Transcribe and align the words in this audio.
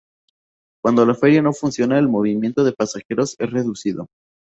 Cuando 0.81 1.05
la 1.05 1.13
feria 1.13 1.43
no 1.43 1.53
funciona 1.53 1.99
el 1.99 2.07
movimiento 2.09 2.63
de 2.63 2.71
pasajeros 2.73 3.35
es 3.37 3.51
reducido. 3.51 4.07